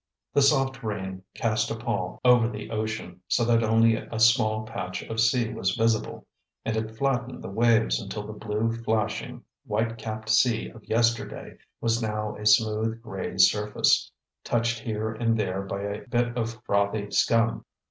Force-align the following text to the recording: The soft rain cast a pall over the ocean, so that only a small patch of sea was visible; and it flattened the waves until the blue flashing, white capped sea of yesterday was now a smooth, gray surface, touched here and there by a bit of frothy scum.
The 0.33 0.41
soft 0.41 0.81
rain 0.81 1.21
cast 1.35 1.69
a 1.69 1.75
pall 1.75 2.19
over 2.25 2.49
the 2.49 2.71
ocean, 2.71 3.21
so 3.27 3.45
that 3.45 3.61
only 3.63 3.97
a 3.97 4.19
small 4.19 4.63
patch 4.65 5.03
of 5.03 5.19
sea 5.19 5.53
was 5.53 5.75
visible; 5.75 6.25
and 6.65 6.75
it 6.75 6.97
flattened 6.97 7.43
the 7.43 7.51
waves 7.51 8.01
until 8.01 8.25
the 8.25 8.33
blue 8.33 8.71
flashing, 8.71 9.43
white 9.63 9.99
capped 9.99 10.27
sea 10.27 10.69
of 10.71 10.83
yesterday 10.85 11.55
was 11.81 12.01
now 12.01 12.35
a 12.35 12.47
smooth, 12.47 12.99
gray 13.03 13.37
surface, 13.37 14.11
touched 14.43 14.79
here 14.79 15.13
and 15.13 15.37
there 15.39 15.61
by 15.61 15.81
a 15.83 16.07
bit 16.07 16.35
of 16.35 16.59
frothy 16.63 17.11
scum. 17.11 17.63